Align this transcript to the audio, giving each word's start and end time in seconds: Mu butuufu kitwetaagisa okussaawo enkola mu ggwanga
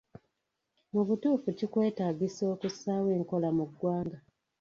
Mu 0.93 1.01
butuufu 1.07 1.47
kitwetaagisa 1.57 2.43
okussaawo 2.53 3.07
enkola 3.17 3.49
mu 3.57 3.65
ggwanga 3.69 4.17